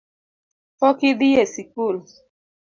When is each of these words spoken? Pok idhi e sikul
Pok 0.79 0.97
idhi 1.09 1.29
e 1.41 1.43
sikul 1.53 1.97